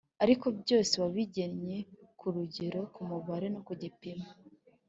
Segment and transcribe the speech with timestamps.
[0.23, 1.77] Ariko byose wabigennye
[2.19, 4.27] ku rugero, ku mubare, no ku gipimo.